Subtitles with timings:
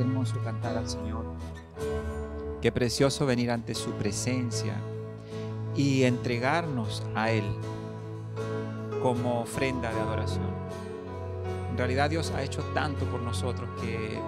[0.00, 1.24] hermoso cantar al Señor.
[2.60, 4.74] Qué precioso venir ante su presencia
[5.76, 7.44] y entregarnos a Él
[9.02, 10.50] como ofrenda de adoración.
[11.70, 14.18] En realidad Dios ha hecho tanto por nosotros que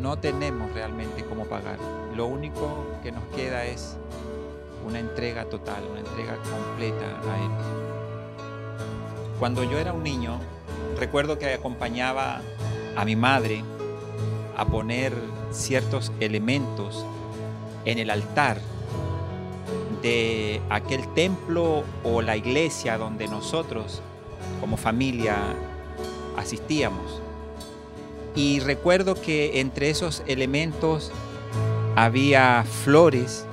[0.00, 1.78] no tenemos realmente cómo pagar.
[2.14, 3.96] Lo único que nos queda es
[4.86, 7.50] una entrega total, una entrega completa a Él.
[9.38, 10.38] Cuando yo era un niño,
[10.98, 12.40] recuerdo que acompañaba
[12.96, 13.62] a mi madre
[14.60, 15.14] a poner
[15.50, 17.06] ciertos elementos
[17.86, 18.60] en el altar
[20.02, 24.02] de aquel templo o la iglesia donde nosotros
[24.60, 25.38] como familia
[26.36, 27.22] asistíamos.
[28.34, 31.10] Y recuerdo que entre esos elementos
[31.96, 33.46] había flores,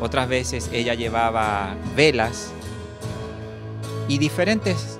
[0.00, 2.52] otras veces ella llevaba velas
[4.08, 4.98] y diferentes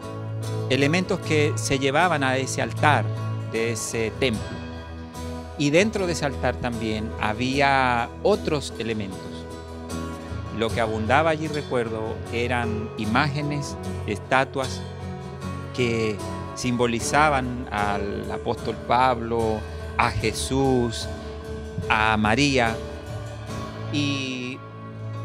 [0.68, 3.06] elementos que se llevaban a ese altar
[3.50, 4.57] de ese templo.
[5.58, 9.18] Y dentro de ese altar también había otros elementos.
[10.56, 14.80] Lo que abundaba allí, recuerdo, eran imágenes, estatuas
[15.76, 16.16] que
[16.54, 19.60] simbolizaban al apóstol Pablo,
[19.96, 21.08] a Jesús,
[21.88, 22.76] a María.
[23.92, 24.58] Y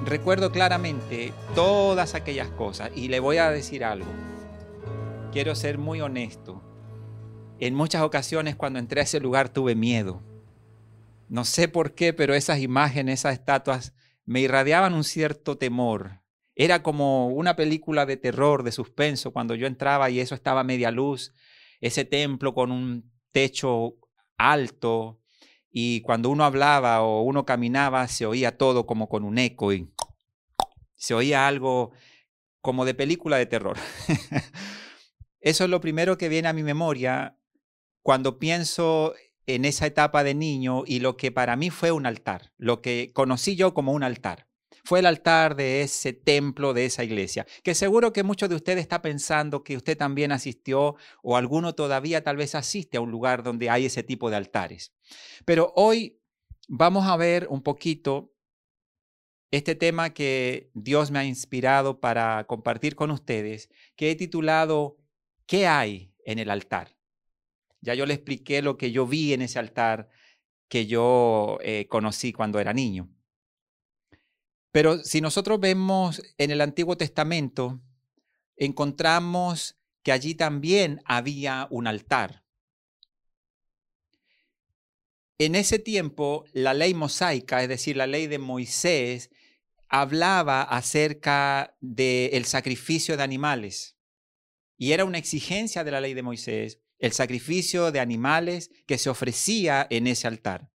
[0.06, 2.92] recuerdo claramente todas aquellas cosas.
[2.95, 4.12] Y le voy a decir algo.
[5.31, 6.62] Quiero ser muy honesto.
[7.59, 10.22] En muchas ocasiones cuando entré a ese lugar tuve miedo.
[11.30, 13.94] No sé por qué, pero esas imágenes, esas estatuas
[14.26, 16.22] me irradiaban un cierto temor.
[16.56, 20.66] Era como una película de terror, de suspenso, cuando yo entraba y eso estaba a
[20.66, 21.34] media luz,
[21.81, 23.96] ese templo con un techo
[24.38, 25.20] alto,
[25.76, 29.92] y cuando uno hablaba o uno caminaba se oía todo como con un eco y
[30.94, 31.92] se oía algo
[32.62, 33.78] como de película de terror.
[35.42, 37.40] Eso es lo primero que viene a mi memoria
[38.04, 39.16] cuando pienso
[39.47, 43.12] en esa etapa de niño y lo que para mí fue un altar, lo que
[43.14, 44.47] conocí yo como un altar.
[44.86, 48.81] Fue el altar de ese templo, de esa iglesia, que seguro que muchos de ustedes
[48.81, 53.44] está pensando que usted también asistió o alguno todavía tal vez asiste a un lugar
[53.44, 54.94] donde hay ese tipo de altares.
[55.46, 56.22] Pero hoy
[56.68, 58.34] vamos a ver un poquito
[59.52, 64.97] este tema que Dios me ha inspirado para compartir con ustedes, que he titulado
[65.46, 66.97] ¿Qué hay en el altar?
[67.83, 70.09] Ya yo le expliqué lo que yo vi en ese altar
[70.69, 73.09] que yo eh, conocí cuando era niño.
[74.71, 77.81] Pero si nosotros vemos en el Antiguo Testamento,
[78.55, 82.45] encontramos que allí también había un altar.
[85.38, 89.29] En ese tiempo, la ley mosaica, es decir, la ley de Moisés,
[89.89, 93.97] hablaba acerca del sacrificio de animales.
[94.77, 99.09] Y era una exigencia de la ley de Moisés el sacrificio de animales que se
[99.09, 100.70] ofrecía en ese altar.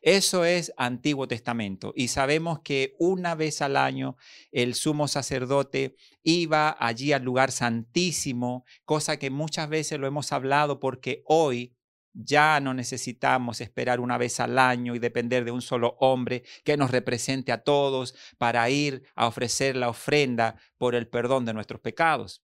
[0.00, 4.16] Eso es Antiguo Testamento y sabemos que una vez al año
[4.52, 10.78] el sumo sacerdote iba allí al lugar santísimo, cosa que muchas veces lo hemos hablado
[10.78, 11.74] porque hoy
[12.12, 16.76] ya no necesitamos esperar una vez al año y depender de un solo hombre que
[16.76, 21.80] nos represente a todos para ir a ofrecer la ofrenda por el perdón de nuestros
[21.80, 22.42] pecados.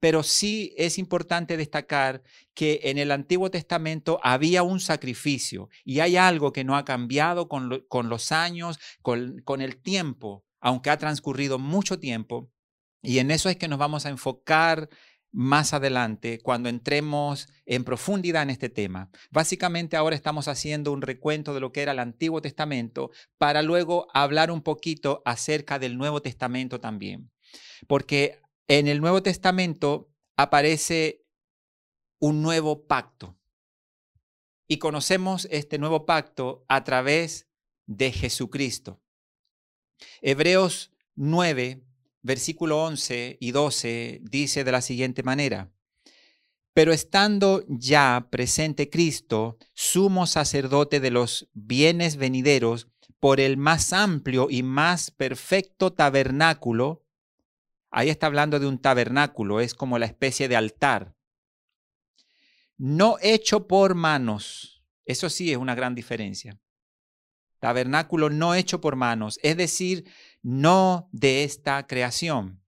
[0.00, 2.22] Pero sí es importante destacar
[2.54, 7.48] que en el Antiguo Testamento había un sacrificio y hay algo que no ha cambiado
[7.48, 7.68] con,
[8.08, 12.50] los años, con, el tiempo, aunque ha transcurrido mucho tiempo.
[13.02, 14.88] Y en eso es que nos vamos a enfocar
[15.32, 19.10] más adelante cuando entremos en profundidad en este tema.
[19.30, 24.06] Básicamente ahora estamos haciendo un recuento de lo que era el Antiguo Testamento para luego
[24.12, 27.30] hablar un poquito acerca del Nuevo Testamento también.
[27.88, 31.24] Porque en el Nuevo Testamento aparece
[32.18, 33.36] un nuevo pacto.
[34.68, 37.48] Y conocemos este nuevo pacto a través
[37.86, 39.02] de Jesucristo.
[40.20, 41.82] Hebreos 9,
[42.22, 45.72] versículo 11 y 12 dice de la siguiente manera.
[46.74, 52.88] Pero estando ya presente Cristo, sumo sacerdote de los bienes venideros,
[53.20, 57.04] por el más amplio y más perfecto tabernáculo,
[57.94, 61.14] Ahí está hablando de un tabernáculo, es como la especie de altar.
[62.78, 64.82] No hecho por manos.
[65.04, 66.58] Eso sí es una gran diferencia.
[67.60, 70.10] Tabernáculo no hecho por manos, es decir,
[70.40, 72.64] no de esta creación.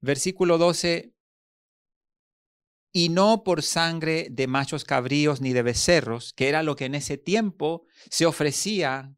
[0.00, 1.14] Versículo 12.
[2.92, 6.94] Y no por sangre de machos cabríos ni de becerros, que era lo que en
[6.94, 9.14] ese tiempo se ofrecía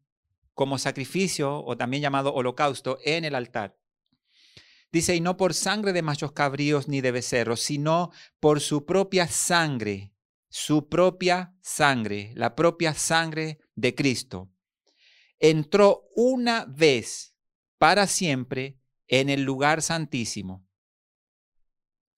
[0.53, 3.77] como sacrificio o también llamado holocausto en el altar.
[4.95, 9.27] Dice, y no por sangre de machos cabríos ni de becerros, sino por su propia
[9.27, 10.13] sangre,
[10.47, 14.53] su propia sangre, la propia sangre de Cristo,
[15.37, 17.35] entró una vez
[17.77, 20.65] para siempre en el lugar santísimo.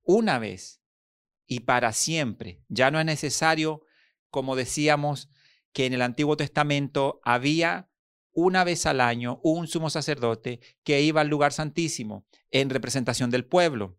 [0.04, 0.80] Una vez
[1.48, 2.64] y para siempre.
[2.68, 3.82] Ya no es necesario,
[4.30, 5.32] como decíamos,
[5.74, 7.90] que en el Antiguo Testamento había
[8.38, 13.45] una vez al año un sumo sacerdote que iba al lugar santísimo en representación del
[13.45, 13.98] pueblo.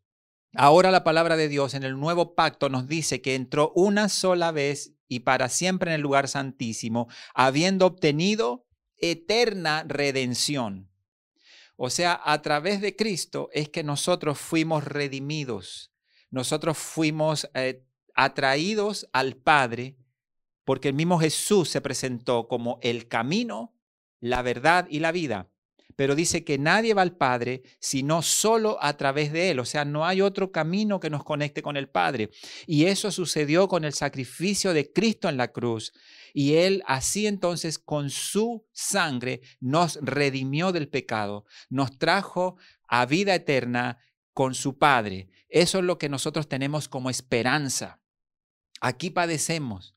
[0.54, 4.52] Ahora la palabra de Dios en el nuevo pacto nos dice que entró una sola
[4.52, 8.64] vez y para siempre en el lugar santísimo, habiendo obtenido
[8.96, 10.88] eterna redención.
[11.74, 15.92] O sea, a través de Cristo es que nosotros fuimos redimidos,
[16.30, 17.84] nosotros fuimos eh,
[18.14, 19.96] atraídos al Padre,
[20.64, 23.74] porque el mismo Jesús se presentó como el camino,
[24.20, 25.48] la verdad y la vida
[25.98, 29.58] pero dice que nadie va al Padre sino solo a través de Él.
[29.58, 32.30] O sea, no hay otro camino que nos conecte con el Padre.
[32.68, 35.92] Y eso sucedió con el sacrificio de Cristo en la cruz.
[36.32, 43.34] Y Él así entonces con su sangre nos redimió del pecado, nos trajo a vida
[43.34, 43.98] eterna
[44.32, 45.30] con su Padre.
[45.48, 48.00] Eso es lo que nosotros tenemos como esperanza.
[48.80, 49.96] Aquí padecemos,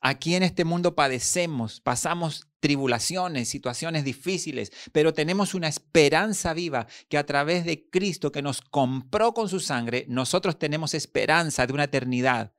[0.00, 7.18] Aquí en este mundo padecemos, pasamos tribulaciones, situaciones difíciles, pero tenemos una esperanza viva que
[7.18, 11.84] a través de Cristo que nos compró con su sangre, nosotros tenemos esperanza de una
[11.84, 12.52] eternidad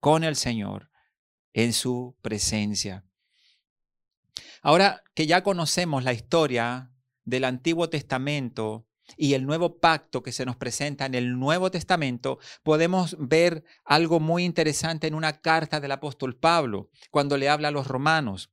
[0.00, 0.90] con el Señor
[1.54, 3.04] en su presencia.
[4.60, 6.92] Ahora que ya conocemos la historia
[7.24, 8.86] del Antiguo Testamento,
[9.16, 14.20] y el nuevo pacto que se nos presenta en el Nuevo Testamento, podemos ver algo
[14.20, 18.50] muy interesante en una carta del apóstol Pablo, cuando le habla a los romanos.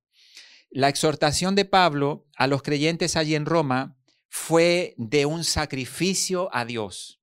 [0.70, 3.98] La exhortación de Pablo a los creyentes allí en Roma
[4.28, 7.22] fue de un sacrificio a Dios.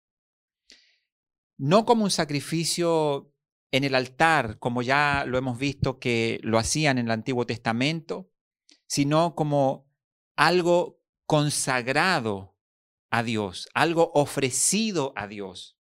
[1.57, 3.33] No como un sacrificio
[3.71, 8.31] en el altar, como ya lo hemos visto que lo hacían en el Antiguo Testamento,
[8.87, 9.89] sino como
[10.37, 12.56] algo consagrado
[13.17, 15.79] a Dios, algo ofrecido a Dios.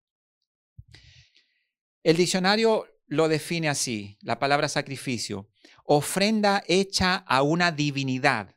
[2.01, 5.49] El diccionario lo define así, la palabra sacrificio,
[5.83, 8.55] ofrenda hecha a una divinidad,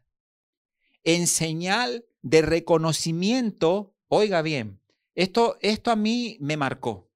[1.03, 4.81] en señal de reconocimiento, oiga bien,
[5.17, 7.11] esto, esto a mí me marcó,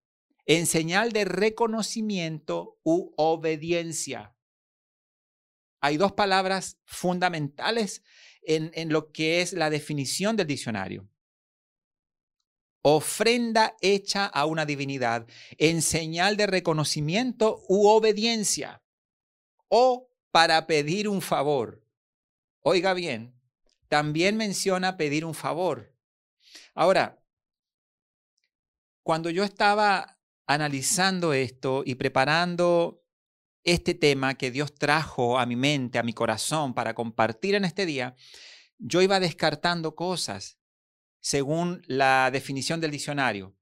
[0.47, 4.35] en señal de reconocimiento u obediencia.
[5.81, 8.03] Hay dos palabras fundamentales
[8.43, 11.12] en, en lo que es la definición del diccionario
[12.83, 15.27] ofrenda hecha a una divinidad
[15.57, 18.83] en señal de reconocimiento u obediencia
[19.69, 21.87] o para pedir un favor.
[22.61, 23.35] Oiga bien,
[23.89, 25.95] también menciona pedir un favor.
[26.75, 27.23] Ahora,
[29.03, 33.05] cuando yo estaba analizando esto y preparando
[33.65, 37.87] este tema que Dios trajo a mi mente, a mi corazón para compartir en este
[37.87, 38.17] día,
[38.79, 40.59] yo iba descartando cosas
[41.23, 43.57] según la definición del diccionario.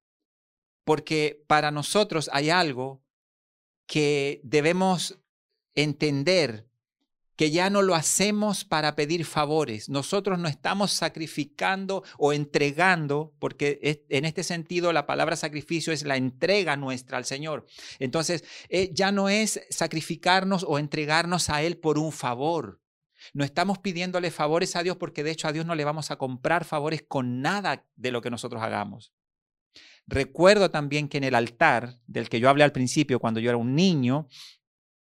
[0.85, 3.05] Porque para nosotros hay algo
[3.87, 5.21] que debemos
[5.75, 6.67] entender
[7.37, 9.89] que ya no lo hacemos para pedir favores.
[9.89, 16.17] Nosotros no estamos sacrificando o entregando, porque en este sentido la palabra sacrificio es la
[16.17, 17.67] entrega nuestra al Señor.
[17.99, 22.80] Entonces, eh, ya no es sacrificarnos o entregarnos a Él por un favor.
[23.33, 26.17] No estamos pidiéndole favores a Dios porque de hecho a Dios no le vamos a
[26.17, 29.13] comprar favores con nada de lo que nosotros hagamos.
[30.07, 33.57] Recuerdo también que en el altar del que yo hablé al principio cuando yo era
[33.57, 34.29] un niño,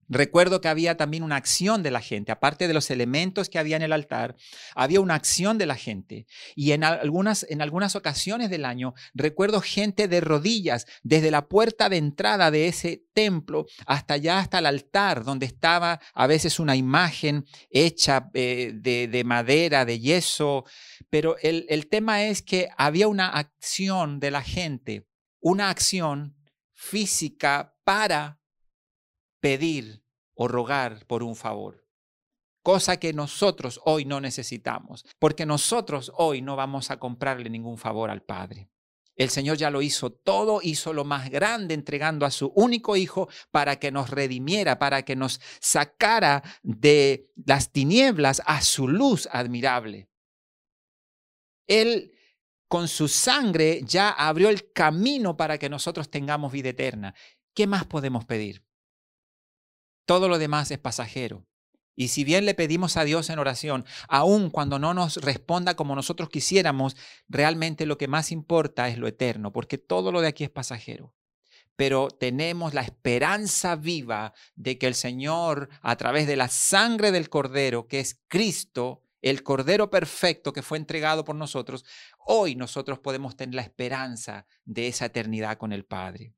[0.08, 3.76] Recuerdo que había también una acción de la gente, aparte de los elementos que había
[3.76, 4.36] en el altar,
[4.74, 6.26] había una acción de la gente.
[6.54, 11.88] Y en algunas, en algunas ocasiones del año recuerdo gente de rodillas desde la puerta
[11.88, 16.76] de entrada de ese templo hasta allá, hasta el altar, donde estaba a veces una
[16.76, 20.64] imagen hecha eh, de, de, madera, de yeso.
[21.10, 25.06] Pero el tema es que había una acción de la gente,
[25.40, 26.36] una acción
[26.74, 28.41] física para
[29.42, 30.02] pedir
[30.34, 31.84] o rogar por un favor.
[32.62, 38.08] Cosa que nosotros hoy no necesitamos, porque nosotros hoy no vamos a comprarle ningún favor
[38.08, 38.70] al Padre.
[39.16, 43.28] El Señor ya lo hizo todo, hizo lo más grande entregando a su único Hijo
[43.50, 50.08] para que nos redimiera, para que nos sacara de las tinieblas a su luz admirable.
[51.66, 52.12] Él
[52.68, 57.14] con su sangre ya abrió el camino para que nosotros tengamos vida eterna.
[57.54, 58.64] ¿Qué más podemos pedir?
[60.04, 61.46] Todo lo demás es pasajero.
[61.94, 65.94] Y si bien le pedimos a Dios en oración, aun cuando no nos responda como
[65.94, 66.96] nosotros quisiéramos,
[67.28, 71.14] realmente lo que más importa es lo eterno, porque todo lo de aquí es pasajero.
[71.76, 77.28] pero tenemos la esperanza viva de que el Señor, a través de la sangre del
[77.28, 81.84] Cordero, que es Cristo, el Cordero perfecto que fue entregado por nosotros,
[82.18, 86.34] hoy nosotros podemos tener la esperanza de esa eternidad con el Padre.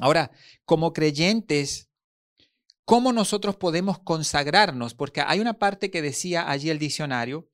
[0.00, 0.30] Ahora,
[0.64, 1.88] como creyentes,
[2.84, 4.94] ¿cómo nosotros podemos consagrarnos?
[4.94, 7.48] Porque hay una parte que decía allí el diccionario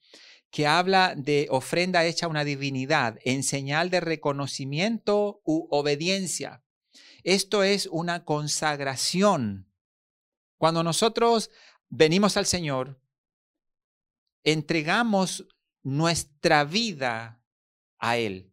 [0.51, 6.65] que habla de ofrenda hecha a una divinidad en señal de reconocimiento u obediencia.
[7.23, 9.71] Esto es una consagración.
[10.59, 11.51] Cuando nosotros
[11.89, 13.01] venimos al Señor,
[14.43, 15.47] entregamos
[15.83, 17.43] nuestra vida
[17.99, 18.50] a Él.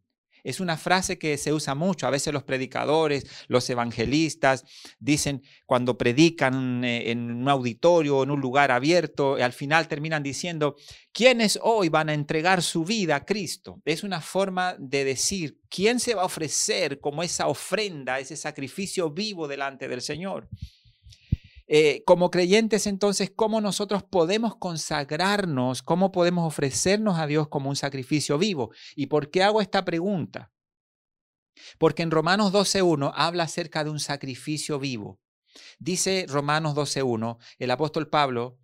[0.47, 2.07] Es una frase que se usa mucho.
[2.07, 4.63] A veces los predicadores, los evangelistas
[4.97, 10.77] dicen cuando predican eh, en un auditorio, en un lugar abierto, al final terminan diciendo,
[11.11, 13.81] ¿quiénes hoy van a entregar su vida a Cristo?
[13.83, 19.11] Es una forma de decir, ¿quién se va a ofrecer como esa ofrenda, ese sacrificio
[19.11, 20.47] vivo delante del Señor?
[21.69, 25.83] Eh, como creyentes entonces, ¿cómo nosotros podemos consagrarnos?
[25.83, 28.71] ¿Cómo podemos ofrecernos a Dios como un sacrificio vivo?
[28.95, 30.53] ¿Y por qué hago esta pregunta?
[31.77, 35.19] Porque en Romanos 12.1 habla acerca de un sacrificio vivo.
[35.77, 38.59] Dice Romanos 12.1, el apóstol Pablo,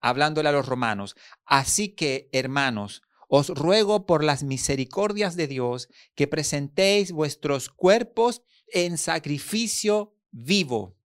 [0.00, 6.28] hablándole a los romanos, así que, hermanos, os ruego por las misericordias de Dios que
[6.28, 10.98] presentéis vuestros cuerpos en sacrificio vivo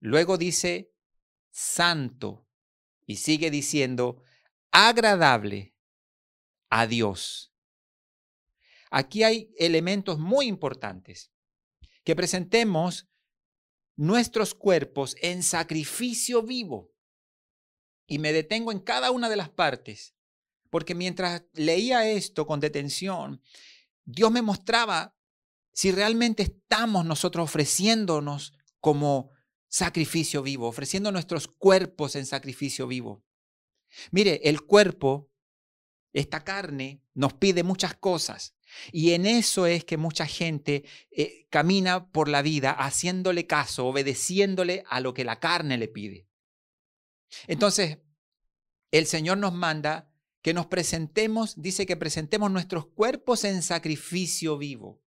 [0.00, 0.92] Luego dice
[1.50, 2.46] santo
[3.06, 4.22] y sigue diciendo
[4.70, 5.74] agradable
[6.70, 7.52] a Dios.
[8.90, 11.32] Aquí hay elementos muy importantes.
[12.04, 13.08] Que presentemos
[13.96, 16.92] nuestros cuerpos en sacrificio vivo.
[18.06, 20.14] Y me detengo en cada una de las partes,
[20.70, 23.42] porque mientras leía esto con detención,
[24.04, 25.14] Dios me mostraba
[25.72, 29.30] si realmente estamos nosotros ofreciéndonos como
[29.68, 33.24] sacrificio vivo, ofreciendo nuestros cuerpos en sacrificio vivo.
[34.10, 35.30] Mire, el cuerpo,
[36.12, 38.56] esta carne, nos pide muchas cosas.
[38.92, 44.84] Y en eso es que mucha gente eh, camina por la vida haciéndole caso, obedeciéndole
[44.88, 46.28] a lo que la carne le pide.
[47.46, 47.98] Entonces,
[48.90, 50.10] el Señor nos manda
[50.42, 55.02] que nos presentemos, dice que presentemos nuestros cuerpos en sacrificio vivo.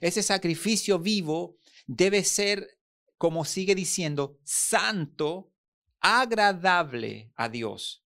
[0.00, 2.75] Ese sacrificio vivo debe ser
[3.18, 5.52] como sigue diciendo, santo,
[6.00, 8.04] agradable a Dios.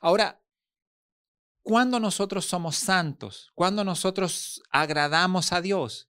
[0.00, 0.42] Ahora,
[1.62, 3.50] ¿cuándo nosotros somos santos?
[3.54, 6.08] ¿Cuándo nosotros agradamos a Dios?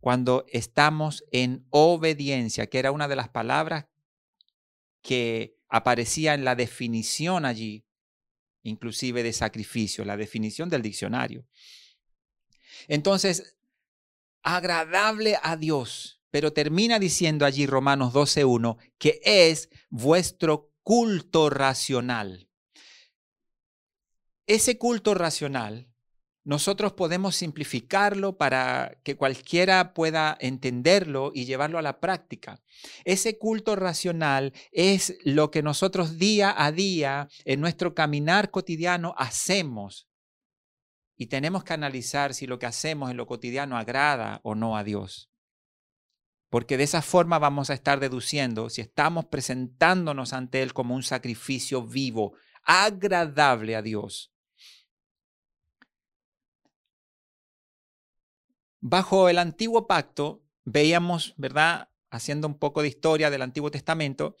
[0.00, 3.86] Cuando estamos en obediencia, que era una de las palabras
[5.02, 7.86] que aparecía en la definición allí,
[8.62, 11.46] inclusive de sacrificio, la definición del diccionario.
[12.88, 13.56] Entonces,
[14.42, 22.48] agradable a Dios pero termina diciendo allí Romanos 12.1 que es vuestro culto racional.
[24.46, 25.90] Ese culto racional
[26.42, 32.62] nosotros podemos simplificarlo para que cualquiera pueda entenderlo y llevarlo a la práctica.
[33.04, 40.08] Ese culto racional es lo que nosotros día a día en nuestro caminar cotidiano hacemos.
[41.16, 44.82] Y tenemos que analizar si lo que hacemos en lo cotidiano agrada o no a
[44.82, 45.29] Dios
[46.50, 51.04] porque de esa forma vamos a estar deduciendo si estamos presentándonos ante Él como un
[51.04, 54.34] sacrificio vivo, agradable a Dios.
[58.80, 61.88] Bajo el antiguo pacto, veíamos, ¿verdad?
[62.10, 64.36] Haciendo un poco de historia del Antiguo Testamento,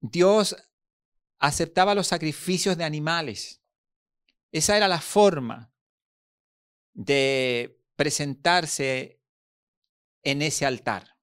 [0.00, 0.56] Dios
[1.38, 3.62] aceptaba los sacrificios de animales.
[4.52, 5.72] Esa era la forma
[6.94, 9.19] de presentarse
[10.22, 11.16] en ese altar.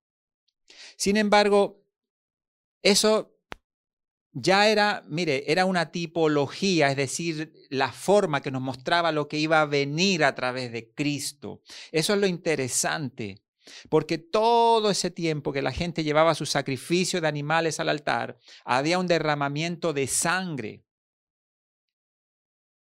[0.96, 1.84] Sin embargo,
[2.82, 3.38] eso
[4.39, 9.38] ya era, mire, era una tipología, es decir, la forma que nos mostraba lo que
[9.38, 11.62] iba a venir a través de Cristo.
[11.92, 13.42] Eso es lo interesante,
[13.89, 19.00] porque todo ese tiempo que la gente llevaba su sacrificio de animales al altar, había
[19.00, 20.84] un derramamiento de sangre.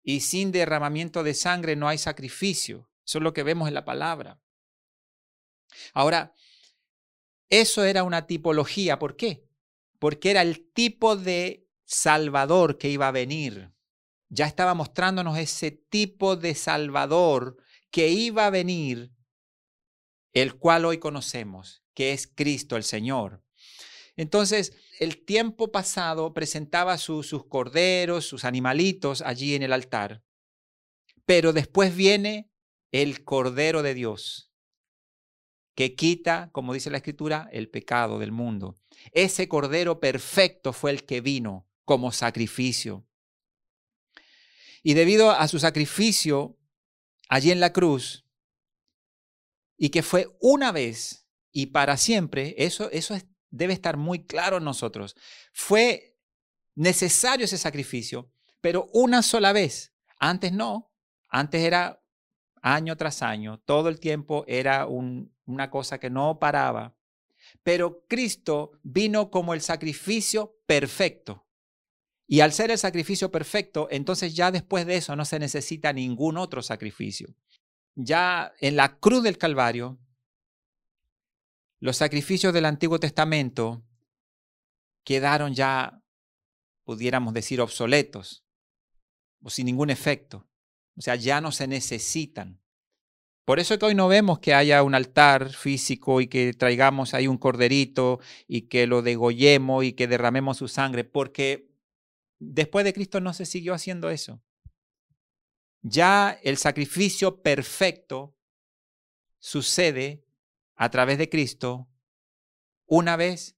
[0.04, 2.88] Y sin derramamiento de sangre no hay sacrificio.
[3.04, 4.41] Eso es lo que vemos en la palabra.
[5.92, 6.34] Ahora,
[7.48, 8.98] eso era una tipología.
[8.98, 9.44] ¿Por qué?
[9.98, 13.72] Porque era el tipo de Salvador que iba a venir.
[14.28, 17.56] Ya estaba mostrándonos ese tipo de Salvador
[17.90, 19.12] que iba a venir,
[20.32, 23.44] el cual hoy conocemos, que es Cristo el Señor.
[24.16, 30.22] Entonces, el tiempo pasado presentaba sus corderos, sus animalitos allí en el altar,
[31.26, 32.50] pero después viene
[32.90, 34.51] el Cordero de Dios,
[35.74, 38.76] que quita, como dice la escritura, el pecado del mundo.
[39.12, 43.06] Ese Cordero perfecto fue el que vino como sacrificio.
[44.82, 46.58] Y debido a su sacrificio
[47.28, 48.26] allí en la cruz,
[49.76, 53.16] y que fue una vez y para siempre, eso, eso
[53.50, 55.16] debe estar muy claro en nosotros.
[55.52, 56.16] Fue
[56.74, 59.92] necesario ese sacrificio, pero una sola vez.
[60.18, 60.92] Antes no,
[61.28, 62.02] antes era
[62.62, 64.86] año tras año, todo el tiempo era
[65.46, 66.96] una cosa que no paraba.
[67.62, 71.46] Pero Cristo vino como el sacrificio perfecto.
[72.26, 76.38] Y al ser el sacrificio perfecto, entonces ya después de eso no se necesita ningún
[76.38, 77.34] otro sacrificio.
[77.94, 79.98] Ya en la cruz del Calvario,
[81.78, 83.84] los sacrificios del Antiguo Testamento
[85.04, 86.02] quedaron ya,
[86.84, 88.46] pudiéramos decir, obsoletos
[89.42, 90.48] o sin ningún efecto.
[90.96, 92.61] O sea, ya no se necesitan.
[93.44, 97.26] Por eso que hoy no vemos que haya un altar físico y que traigamos ahí
[97.26, 101.68] un corderito y que lo degollemos y que derramemos su sangre, porque
[102.38, 104.40] después de Cristo no se siguió haciendo eso.
[105.82, 108.36] Ya el sacrificio perfecto
[109.40, 110.24] sucede
[110.76, 111.88] a través de Cristo
[112.86, 113.56] una vez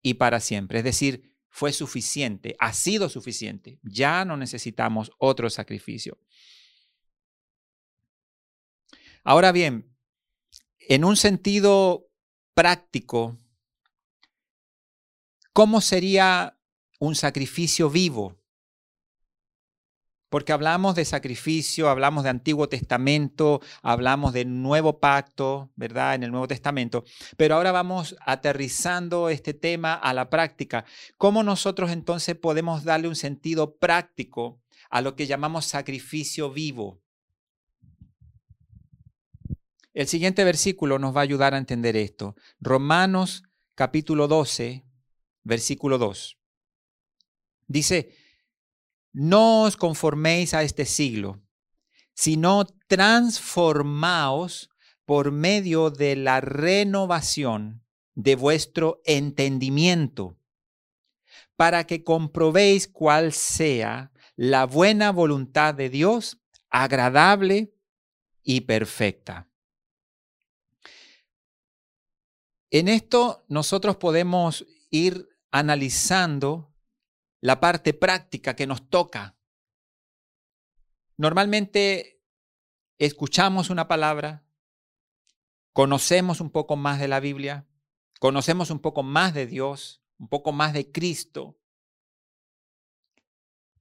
[0.00, 0.78] y para siempre.
[0.78, 3.78] Es decir, fue suficiente, ha sido suficiente.
[3.82, 6.18] Ya no necesitamos otro sacrificio.
[9.24, 9.94] Ahora bien,
[10.80, 12.08] en un sentido
[12.54, 13.38] práctico,
[15.52, 16.58] ¿cómo sería
[16.98, 18.36] un sacrificio vivo?
[20.28, 26.14] Porque hablamos de sacrificio, hablamos de Antiguo Testamento, hablamos de Nuevo Pacto, ¿verdad?
[26.14, 27.04] En el Nuevo Testamento.
[27.36, 30.84] Pero ahora vamos aterrizando este tema a la práctica.
[31.16, 34.60] ¿Cómo nosotros entonces podemos darle un sentido práctico
[34.90, 37.02] a lo que llamamos sacrificio vivo?
[39.94, 42.34] El siguiente versículo nos va a ayudar a entender esto.
[42.60, 43.42] Romanos
[43.74, 44.84] capítulo 12,
[45.42, 46.38] versículo 2.
[47.66, 48.16] Dice,
[49.12, 51.42] no os conforméis a este siglo,
[52.14, 54.70] sino transformaos
[55.04, 60.38] por medio de la renovación de vuestro entendimiento,
[61.56, 66.38] para que comprobéis cuál sea la buena voluntad de Dios,
[66.70, 67.74] agradable
[68.42, 69.51] y perfecta.
[72.72, 76.74] En esto nosotros podemos ir analizando
[77.42, 79.36] la parte práctica que nos toca.
[81.18, 82.24] Normalmente
[82.96, 84.46] escuchamos una palabra,
[85.74, 87.68] conocemos un poco más de la Biblia,
[88.18, 91.58] conocemos un poco más de Dios, un poco más de Cristo,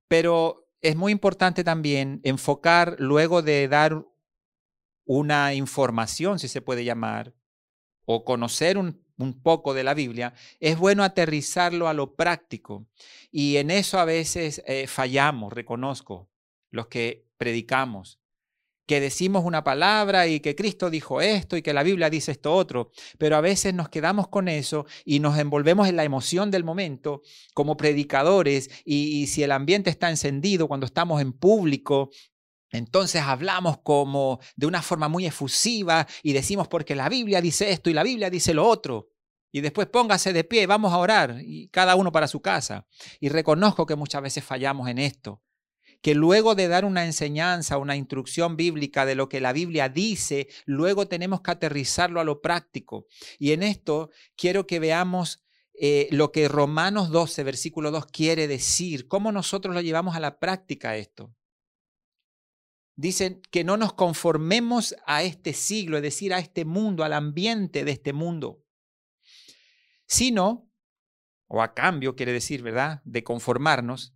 [0.10, 4.06] pero es muy importante también enfocar luego de dar
[5.06, 7.34] una información, si se puede llamar,
[8.16, 9.00] o conocer un,
[9.44, 12.88] poco de la Biblia, es bueno aterrizarlo a lo práctico.
[13.32, 16.28] Y en eso a veces eh, fallamos, reconozco,
[16.72, 18.20] los que predicamos,
[18.88, 22.52] que decimos una palabra y que Cristo dijo esto y que la Biblia dice esto
[22.52, 26.64] otro, pero a veces nos quedamos con eso y nos envolvemos en la emoción del
[26.64, 27.22] momento
[27.54, 32.10] como predicadores y si el ambiente está encendido cuando estamos en público
[32.72, 37.90] entonces hablamos como de una forma muy efusiva y decimos porque la Biblia dice esto
[37.90, 39.10] y la Biblia dice lo otro.
[39.52, 42.88] Y después póngase de pie, vamos a orar, y cada uno para su casa.
[43.20, 45.44] Y reconozco que muchas veces fallamos en esto.
[46.02, 50.48] Que luego de dar una enseñanza, una instrucción bíblica de lo que la Biblia dice,
[50.66, 53.08] luego tenemos que aterrizarlo a lo práctico.
[53.40, 59.10] Y en esto quiero que veamos eh, lo que Romanos 12, versículo 2 quiere decir,
[59.10, 61.36] cómo nosotros lo llevamos a la práctica esto
[62.96, 67.84] dicen que no nos conformemos a este siglo, es decir, a este mundo, al ambiente
[67.84, 68.64] de este mundo,
[70.06, 70.70] sino,
[71.48, 74.14] o a cambio quiere decir, ¿verdad?, de conformarnos,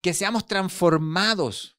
[0.00, 1.78] que seamos transformados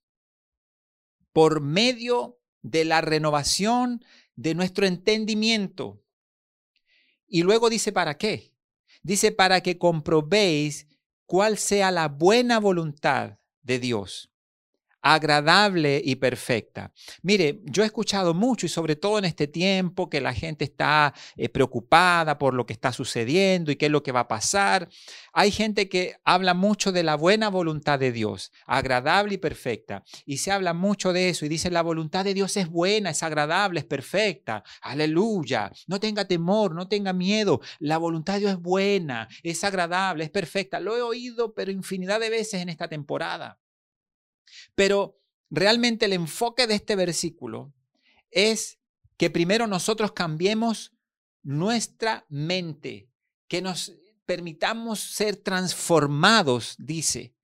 [1.33, 4.03] por medio de la renovación
[4.35, 6.03] de nuestro entendimiento.
[7.27, 8.55] Y luego dice, ¿para qué?
[9.03, 10.87] Dice, para que comprobéis
[11.25, 14.34] cuál sea la buena voluntad de Dios
[15.05, 16.91] agradable y perfecta.
[17.21, 21.13] Mire, yo he escuchado mucho y sobre todo en este tiempo que la gente está
[21.37, 24.89] eh, preocupada por lo que está sucediendo y qué es lo que va a pasar.
[25.31, 30.03] Hay gente que habla mucho de la buena voluntad de Dios, agradable y perfecta.
[30.25, 33.21] Y se habla mucho de eso y dice, la voluntad de Dios es buena, es
[33.21, 34.63] agradable, es perfecta.
[34.81, 35.71] Aleluya.
[35.85, 37.61] No tenga temor, no tenga miedo.
[37.77, 40.79] La voluntad de Dios es buena, es agradable, es perfecta.
[40.79, 43.59] Lo he oído, pero infinidad de veces en esta temporada.
[44.75, 47.73] Pero realmente el enfoque de este versículo
[48.31, 48.79] es
[49.17, 50.93] que primero nosotros cambiemos
[51.43, 53.09] nuestra mente,
[53.47, 53.93] que nos
[54.25, 57.35] permitamos ser transformados, dice,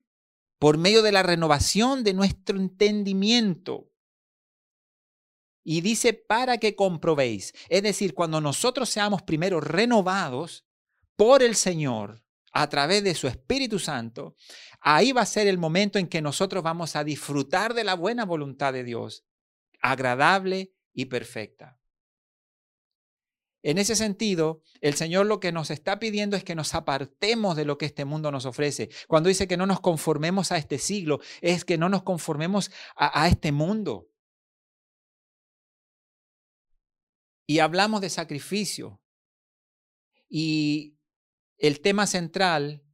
[0.58, 3.88] por medio de la renovación de nuestro entendimiento.
[5.64, 7.54] Y dice, para que comprobéis.
[7.68, 10.66] Es decir, cuando nosotros seamos primero renovados
[11.16, 12.21] por el Señor
[12.52, 14.36] a través de su Espíritu Santo,
[14.80, 18.24] ahí va a ser el momento en que nosotros vamos a disfrutar de la buena
[18.24, 19.24] voluntad de Dios,
[19.80, 21.78] agradable y perfecta.
[23.62, 27.64] En ese sentido, el Señor lo que nos está pidiendo es que nos apartemos de
[27.64, 28.90] lo que este mundo nos ofrece.
[29.06, 33.28] Cuando dice que no nos conformemos a este siglo, es que no nos conformemos a,
[33.28, 34.08] este mundo.
[37.46, 39.00] Y hablamos de sacrificio.
[40.28, 40.96] Y
[41.62, 42.84] el tema central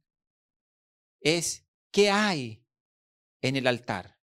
[1.21, 2.65] es qué hay
[3.41, 4.17] en el altar.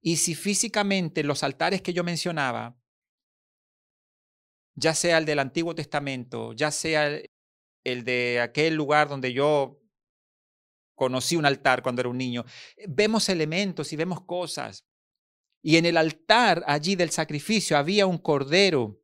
[0.00, 2.80] Y si físicamente los altares que yo mencionaba
[4.76, 7.08] ya sea el del Antiguo Testamento, ya sea
[7.84, 9.82] el, de aquel lugar donde yo
[10.94, 12.44] conocí un altar cuando era un niño,
[12.88, 14.86] vemos elementos y vemos cosas.
[15.62, 18.99] Y en el altar allí del sacrificio había un cordero,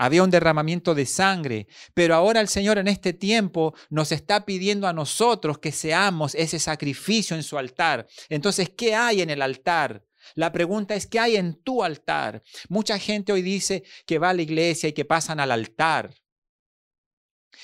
[0.00, 4.88] había un derramamiento de sangre, pero ahora el Señor en este tiempo nos está pidiendo
[4.88, 8.06] a nosotros que seamos ese sacrificio en su altar.
[8.30, 10.02] Entonces, ¿qué hay en el altar?
[10.36, 12.42] La pregunta es, ¿qué hay en tu altar?
[12.70, 16.14] Mucha gente hoy dice que va a la iglesia y que pasan al altar.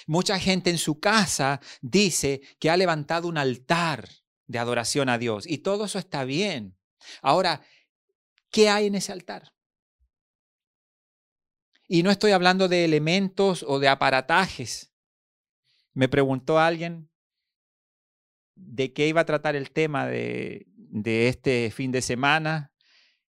[0.06, 4.10] Mucha gente en su casa dice que ha levantado un altar
[4.46, 6.76] de adoración a Dios y todo eso está bien.
[7.22, 7.62] Ahora,
[8.50, 9.55] ¿qué hay en ese altar?
[11.88, 14.92] Y no estoy hablando de elementos o de aparatajes.
[15.94, 17.08] Me preguntó alguien
[18.54, 22.72] de qué iba a tratar el tema de, de este fin de semana.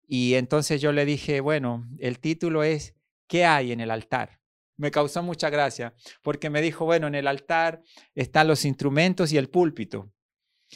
[0.08, 2.96] Y entonces yo le dije, bueno, el título es
[3.28, 4.40] ¿Qué hay en el altar?
[4.78, 7.82] Me causó mucha gracia porque me dijo, bueno, en el altar
[8.14, 10.12] están los instrumentos y el púlpito.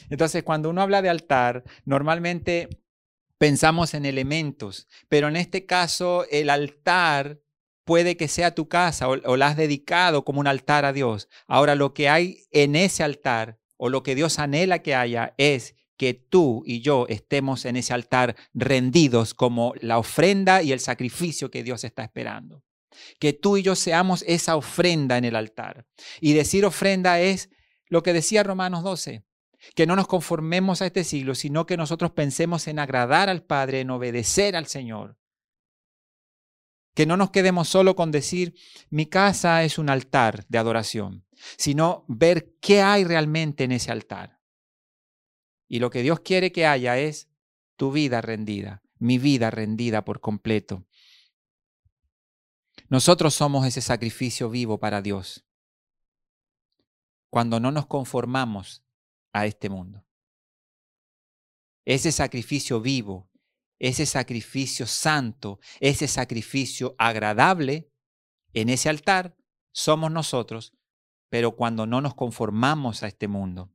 [0.08, 2.68] Entonces, cuando uno habla de altar, normalmente
[3.38, 7.40] pensamos en elementos, pero en este caso el altar
[7.90, 11.28] puede que sea tu casa o, o la has dedicado como un altar a Dios.
[11.48, 15.74] Ahora, lo que hay en ese altar o lo que Dios anhela que haya es
[15.96, 21.50] que tú y yo estemos en ese altar rendidos como la ofrenda y el sacrificio
[21.50, 22.62] que Dios está esperando.
[23.18, 25.84] Que tú y yo seamos esa ofrenda en el altar.
[26.20, 27.50] Y decir ofrenda es
[27.88, 29.24] lo que decía Romanos 12,
[29.74, 33.80] que no nos conformemos a este siglo, sino que nosotros pensemos en agradar al Padre,
[33.80, 35.16] en obedecer al Señor.
[36.94, 38.54] Que no nos quedemos solo con decir,
[38.90, 41.24] mi casa es un altar de adoración,
[41.56, 44.40] sino ver qué hay realmente en ese altar.
[45.68, 47.30] Y lo que Dios quiere que haya es
[47.76, 50.84] tu vida rendida, mi vida rendida por completo.
[52.88, 55.46] Nosotros somos ese sacrificio vivo para Dios
[57.30, 58.84] cuando no nos conformamos
[59.32, 60.04] a este mundo.
[61.84, 63.29] Ese sacrificio vivo,
[63.80, 67.90] ese sacrificio santo, ese sacrificio agradable
[68.52, 69.36] en ese altar
[69.72, 70.74] somos nosotros,
[71.30, 73.72] pero cuando no nos conformamos a este mundo.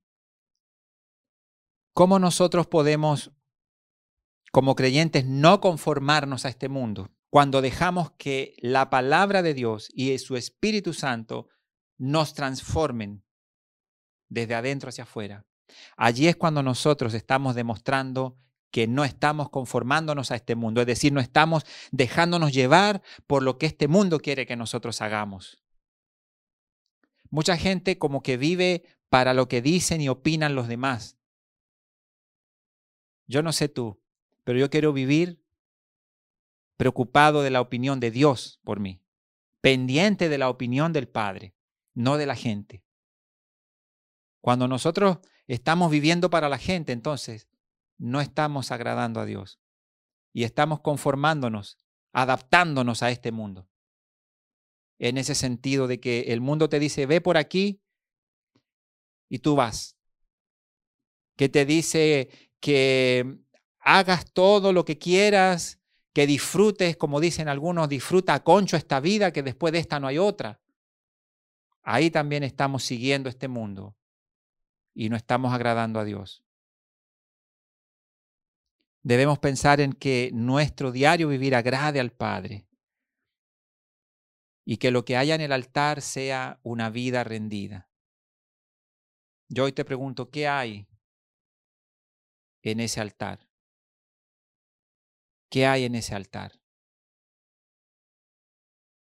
[1.94, 3.32] ¿Cómo nosotros podemos,
[4.52, 10.18] como creyentes, no conformarnos a este mundo cuando dejamos que la palabra de Dios y
[10.20, 11.48] su Espíritu Santo
[11.98, 13.26] nos transformen
[14.30, 15.46] desde adentro hacia afuera?
[15.98, 18.38] Allí es cuando nosotros estamos demostrando
[18.75, 23.57] que no estamos conformándonos a este mundo, es decir, no estamos dejándonos llevar por lo
[23.57, 25.63] que este mundo quiere que nosotros hagamos.
[27.29, 31.17] Mucha gente como que vive para lo que dicen y opinan los demás,
[33.27, 34.03] yo no sé tú,
[34.43, 35.41] pero yo quiero vivir
[36.75, 39.01] preocupado de la opinión de Dios por mí,
[39.61, 41.55] pendiente de la opinión del Padre,
[41.93, 42.83] no de la gente.
[44.41, 47.47] Cuando nosotros estamos viviendo para la gente, entonces
[47.97, 49.60] no estamos agradando a Dios
[50.34, 51.77] y estamos conformándonos,
[52.13, 53.69] adaptándonos a este mundo.
[54.97, 57.81] En ese sentido de que el mundo te dice, ve por aquí
[59.29, 59.97] y tú vas.
[61.36, 62.29] Que te dice,
[62.60, 63.38] que
[63.79, 65.79] hagas todo lo que quieras,
[66.13, 70.17] que disfrutes, como dicen algunos, disfruta concho esta vida, que después de esta no hay
[70.17, 70.62] otra.
[71.84, 73.95] Ahí también estamos siguiendo este mundo
[74.93, 76.44] y no estamos agradando a Dios.
[79.06, 82.68] Debemos pensar en que nuestro diario vivir agrade al Padre
[84.65, 87.89] y que lo que haya en el altar sea una vida rendida.
[89.48, 90.88] Yo hoy te pregunto, ¿qué hay
[92.63, 93.48] en ese altar?
[95.52, 96.60] ¿Qué hay en ese altar?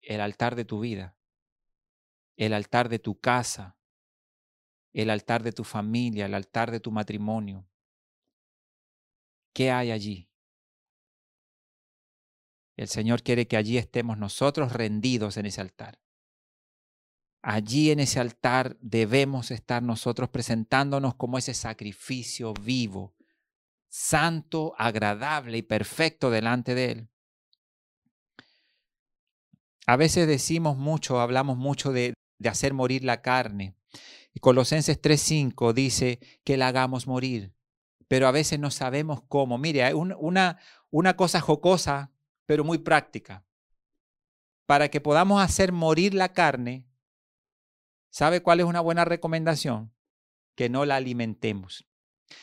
[0.07, 1.17] el altar de tu vida,
[2.37, 3.77] el altar de tu casa,
[4.93, 7.67] el altar de tu familia, el altar de tu matrimonio.
[9.55, 10.29] ¿Qué hay allí?
[12.77, 16.01] El Señor quiere que allí estemos nosotros rendidos en ese altar.
[17.40, 23.14] Allí en ese altar debemos estar nosotros presentándonos como ese sacrificio vivo,
[23.88, 27.09] santo, agradable y perfecto delante de Él.
[29.87, 32.14] A veces decimos mucho, hablamos mucho de,
[32.45, 33.77] hacer morir la carne.
[34.33, 37.54] Y Colosenses 3:5 dice que la hagamos morir,
[38.09, 39.59] pero a veces no sabemos cómo.
[39.59, 40.59] Mire, hay una,
[41.17, 42.12] cosa jocosa,
[42.47, 43.45] pero muy práctica.
[44.67, 46.87] Para que podamos hacer morir la carne,
[48.11, 49.93] ¿sabe cuál es una buena recomendación?
[50.55, 51.87] Que no la alimentemos.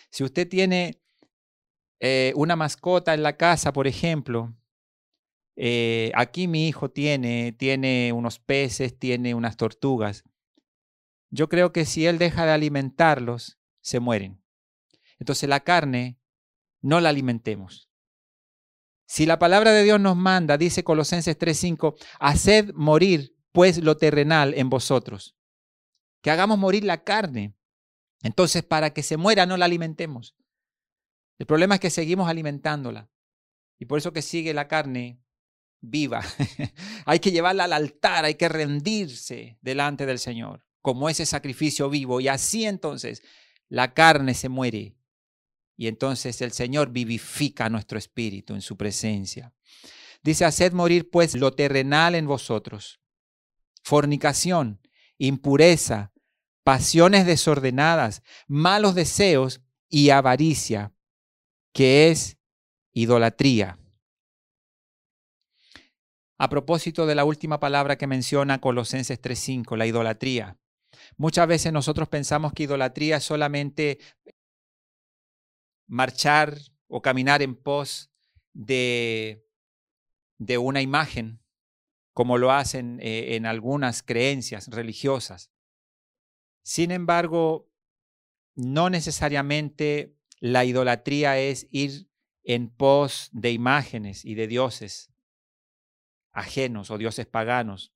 [0.10, 1.02] Si usted tiene
[2.00, 4.54] eh, una mascota en la casa, por ejemplo,
[5.56, 10.24] eh, aquí mi hijo tiene, tiene unos peces, tiene unas tortugas.
[11.30, 14.41] Yo creo que si él deja de alimentarlos, se mueren.
[15.22, 16.18] Entonces la carne,
[16.82, 17.92] no la alimentemos.
[19.06, 24.56] Si la palabra de Dios nos manda, dice Colosenses 3:5, haced morir pues lo terrenal
[24.56, 25.38] en vosotros.
[26.24, 27.56] Que hagamos morir la carne.
[28.24, 30.36] Entonces, para que se muera, no la alimentemos.
[31.38, 33.12] El problema es que seguimos alimentándola.
[33.78, 35.22] Y por eso que sigue la carne
[35.82, 36.24] viva.
[37.06, 42.22] hay que llevarla al altar, hay que rendirse delante del Señor, como ese sacrificio vivo.
[42.22, 43.22] Y así entonces
[43.70, 44.96] la carne se muere.
[45.82, 49.52] Y entonces el Señor vivifica nuestro espíritu en su presencia.
[50.22, 53.02] Dice, haced morir pues lo terrenal en vosotros.
[53.84, 54.80] Fornicación,
[55.18, 56.14] impureza,
[56.64, 60.94] pasiones desordenadas, malos deseos y avaricia,
[61.74, 62.38] que es
[62.94, 63.80] idolatría.
[66.38, 70.60] A propósito de la última palabra que menciona Colosenses 3.5, la idolatría.
[71.18, 73.98] Muchas veces nosotros pensamos que idolatría es solamente
[75.92, 78.12] marchar o caminar en pos
[78.54, 79.46] de,
[80.38, 81.44] de una imagen,
[82.14, 85.52] como lo hacen eh, en algunas creencias religiosas.
[86.64, 87.70] Sin embargo,
[88.56, 92.10] no necesariamente la idolatría es ir
[92.44, 95.12] en pos de imágenes y de dioses
[96.32, 97.94] ajenos o dioses paganos.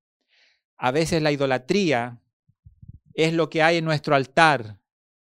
[0.76, 2.22] A veces la idolatría
[3.14, 4.82] es lo que hay en nuestro altar,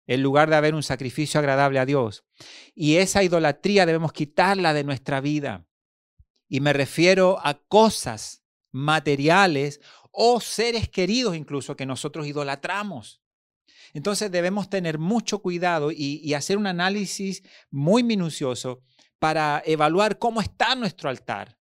[0.08, 2.24] en lugar de haber un sacrificio agradable a Dios.
[2.74, 5.66] Y esa idolatría debemos quitarla de nuestra vida.
[6.48, 13.22] Y me refiero a cosas materiales o seres queridos incluso que nosotros idolatramos.
[13.94, 18.84] Entonces debemos tener mucho cuidado y, hacer un análisis muy minucioso
[19.20, 21.58] para evaluar cómo está nuestro altar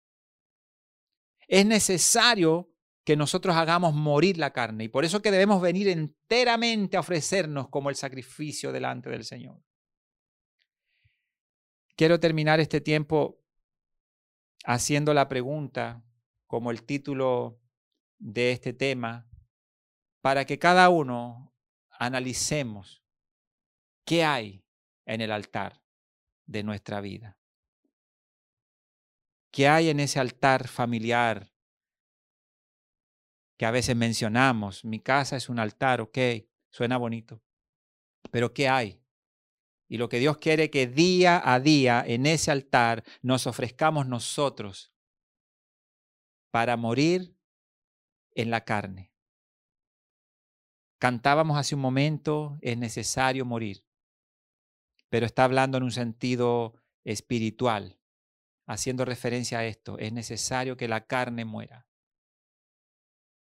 [1.49, 2.71] es necesario
[3.05, 7.69] que nosotros hagamos morir la carne y por eso que debemos venir enteramente a ofrecernos
[7.69, 9.63] como el sacrificio delante del Señor.
[11.97, 13.41] Quiero terminar este tiempo
[14.65, 16.03] haciendo la pregunta
[16.47, 17.61] como el título
[18.19, 19.29] de este tema
[20.23, 21.55] para que cada uno
[21.91, 23.05] analicemos
[24.07, 24.65] qué hay
[25.05, 25.83] en el altar
[26.47, 27.39] de nuestra vida.
[29.51, 31.54] ¿Qué hay en ese altar familiar
[33.57, 34.85] que a veces mencionamos?
[34.85, 36.19] Mi casa es un altar, ok,
[36.71, 37.43] suena bonito.
[38.31, 39.01] Pero ¿qué hay?
[39.89, 44.93] Y lo que Dios quiere que día a día en ese altar nos ofrezcamos nosotros
[46.51, 47.37] para morir
[48.33, 49.13] en la carne.
[50.99, 53.85] Cantábamos hace un momento, es necesario morir,
[55.11, 58.01] pero está hablando en un sentido espiritual
[58.67, 61.87] haciendo referencia a esto, es necesario que la carne muera.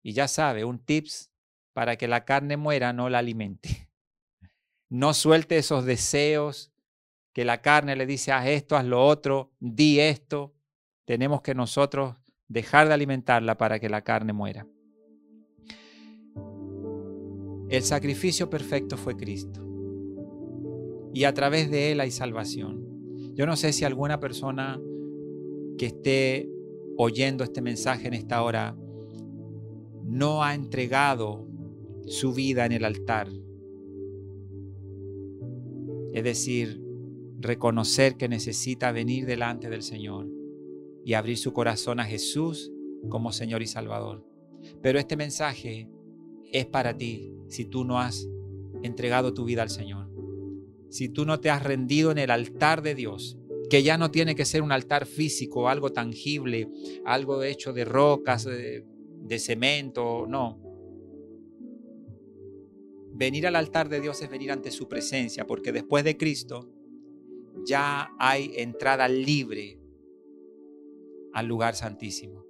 [0.05, 1.33] Y ya sabe, un tips
[1.73, 3.89] para que la carne muera, no la alimente.
[4.91, 6.71] No suelte esos deseos
[7.33, 10.55] que la carne le dice, haz esto, haz lo otro, di esto.
[11.05, 12.15] Tenemos que nosotros
[12.47, 14.69] dejar de alimentarla para que la carne muera.
[17.71, 19.67] El sacrificio perfecto fue Cristo.
[21.13, 23.35] Y a través de Él hay salvación.
[23.35, 24.81] Yo no sé si alguna persona
[25.77, 26.49] que esté
[26.97, 28.77] oyendo este mensaje en esta hora
[30.05, 31.47] no ha entregado
[32.07, 33.29] su vida en el altar.
[36.13, 36.81] Es decir,
[37.41, 40.29] reconocer que necesita venir delante del Señor
[41.05, 42.71] y abrir su corazón a Jesús
[43.09, 44.25] como Señor y Salvador.
[44.83, 45.89] Pero este mensaje
[46.53, 48.29] es para ti si tú no has
[48.83, 50.11] entregado tu vida al Señor.
[50.91, 53.39] Si tú no te has rendido en el altar de Dios
[53.69, 56.69] que ya no tiene que ser un altar físico, algo tangible,
[57.05, 58.47] algo hecho de rocas,
[59.39, 60.61] cemento, no.
[63.13, 66.69] Venir al altar de Dios es venir ante su presencia, porque después de Cristo
[67.67, 69.81] ya hay entrada libre
[71.33, 72.45] al lugar santísimo.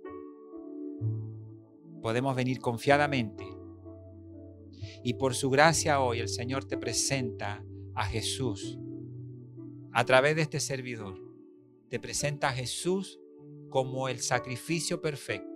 [2.03, 3.47] Podemos venir confiadamente.
[5.03, 8.79] Y por su gracia hoy el Señor te presenta a Jesús
[9.93, 11.23] a través de este servidor.
[11.89, 13.21] Te presenta a Jesús
[13.69, 15.54] como el sacrificio perfecto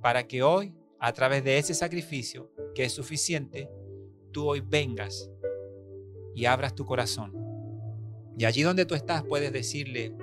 [0.00, 3.70] para que hoy, a través de ese sacrificio, que es suficiente,
[4.32, 5.30] tú hoy vengas
[6.34, 7.32] y abras tu corazón.
[8.36, 10.16] Y allí donde tú estás puedes decirle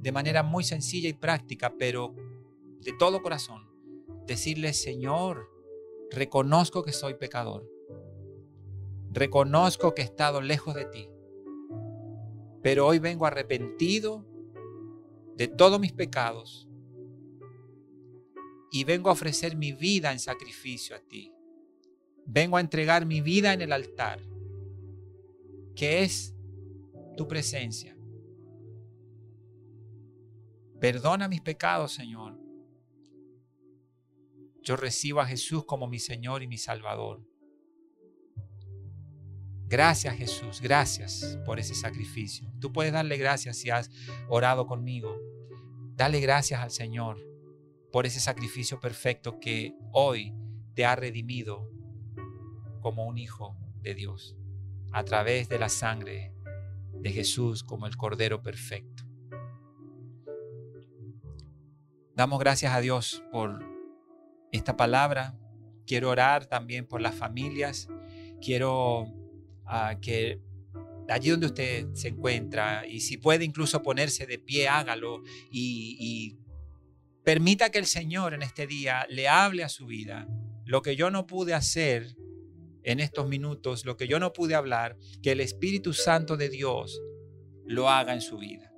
[0.00, 2.14] de manera muy sencilla y práctica, pero
[2.80, 3.66] de todo corazón,
[4.26, 5.50] decirle, Señor,
[6.10, 7.68] reconozco que soy pecador.
[9.10, 11.08] Reconozco que he estado lejos de ti.
[12.62, 14.26] Pero hoy vengo arrepentido
[15.36, 16.63] de todos mis pecados
[18.74, 21.32] y vengo a ofrecer mi vida en sacrificio a ti.
[22.26, 24.20] Vengo a entregar mi vida en el altar,
[25.76, 26.34] que es
[27.16, 27.96] tu presencia.
[30.80, 32.36] Perdona mis pecados, Señor.
[34.60, 37.24] Yo recibo a Jesús como mi Señor y mi Salvador.
[39.68, 42.52] Gracias Jesús, gracias por ese sacrificio.
[42.60, 43.88] Tú puedes darle gracias si has
[44.28, 45.16] orado conmigo.
[45.94, 47.33] Dale gracias al Señor
[47.94, 50.34] por ese sacrificio perfecto que hoy
[50.74, 51.70] te ha redimido
[52.80, 54.36] como un hijo de Dios
[54.90, 56.34] a través de la sangre
[56.94, 59.04] de Jesús como el Cordero perfecto.
[62.16, 63.64] Damos gracias a Dios por
[64.50, 65.38] esta palabra.
[65.86, 67.86] Quiero orar también por las familias.
[68.42, 69.06] Quiero
[69.66, 70.40] ah, que
[71.08, 76.43] allí donde usted se encuentra y si puede incluso ponerse de pie, hágalo y, y
[77.24, 80.28] Permita que el Señor en este día le hable a su vida.
[80.66, 82.16] Lo que yo no pude hacer
[82.82, 87.00] en estos minutos, lo que yo no pude hablar, que el Espíritu Santo de Dios
[87.64, 88.70] lo haga en su vida.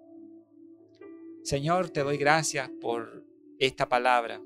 [1.42, 3.24] Señor, te doy gracias por
[3.59, 4.40] esta palabra.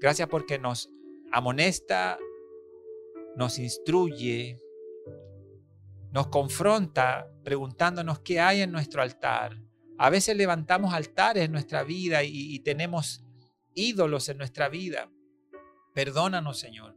[0.00, 0.90] Gracias porque nos
[1.30, 2.18] amonesta,
[3.36, 4.60] nos instruye,
[6.10, 9.67] nos confronta preguntándonos qué hay en nuestro altar
[9.98, 13.24] a veces levantamos altares en nuestra vida y, tenemos
[13.74, 15.10] ídolos en nuestra vida.
[15.92, 16.96] Perdónanos, Señor.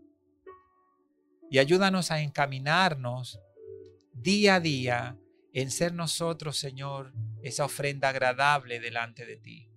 [1.50, 3.40] Y ayúdanos a encaminarnos
[4.14, 5.18] día a día
[5.52, 7.12] en ser nosotros, Señor,
[7.42, 9.70] esa ofrenda agradable delante de ti.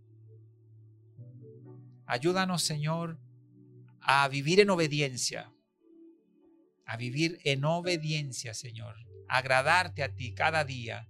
[2.07, 3.19] Ayúdanos, Señor,
[4.01, 5.51] a vivir en obediencia,
[6.85, 8.97] a vivir en obediencia, Señor,
[9.29, 11.09] agradarte a ti cada día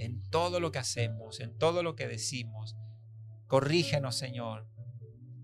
[0.00, 2.74] en todo lo que hacemos, en todo lo que decimos.
[3.46, 4.66] Corrígenos, Señor.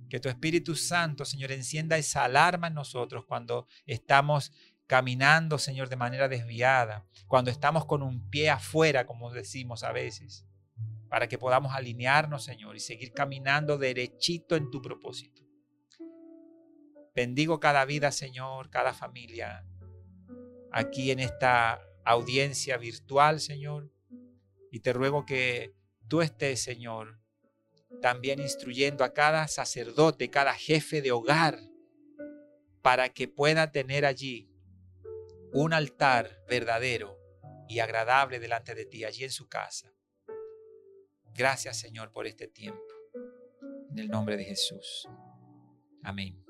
[0.09, 4.53] Que tu Espíritu Santo, Señor, encienda esa alarma en nosotros cuando estamos
[4.87, 10.47] caminando, Señor, de manera desviada, cuando estamos con un pie afuera, como decimos a veces,
[11.09, 15.42] para que podamos alinearnos, Señor, y seguir caminando derechito en tu propósito.
[17.14, 19.66] Bendigo cada vida, Señor, cada familia,
[20.71, 23.90] aquí en esta audiencia virtual, Señor.
[24.77, 25.75] Y te ruego que
[26.07, 27.19] tú estés, Señor,
[28.03, 31.59] también instruyendo a cada sacerdote, cada jefe de hogar,
[32.83, 34.51] para que pueda tener allí
[35.51, 37.19] un altar verdadero
[37.71, 39.95] y agradable delante de ti, allí en su casa.
[41.33, 42.85] Gracias, Señor, por este tiempo.
[43.91, 45.09] En el nombre de Jesús.
[46.03, 46.46] Amén.